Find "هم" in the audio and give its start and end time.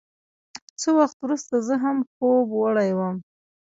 1.83-1.97